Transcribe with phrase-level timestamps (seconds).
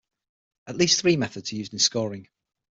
[0.65, 2.27] At least three methods are used in scoring.